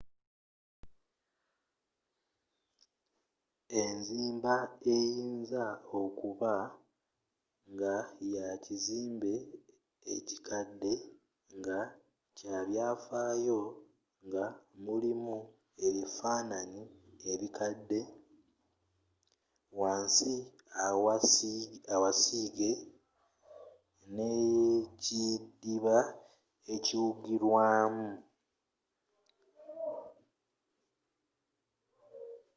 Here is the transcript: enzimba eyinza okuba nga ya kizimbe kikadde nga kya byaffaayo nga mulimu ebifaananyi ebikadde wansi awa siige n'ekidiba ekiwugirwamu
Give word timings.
enzimba 3.83 4.55
eyinza 4.95 5.65
okuba 6.01 6.53
nga 7.71 7.95
ya 8.33 8.47
kizimbe 8.63 9.33
kikadde 10.27 10.93
nga 11.57 11.79
kya 12.37 12.57
byaffaayo 12.67 13.59
nga 14.25 14.45
mulimu 14.85 15.37
ebifaananyi 15.87 16.83
ebikadde 17.31 17.99
wansi 19.79 20.33
awa 21.95 22.11
siige 22.23 22.71
n'ekidiba 24.13 25.97
ekiwugirwamu 26.73 28.09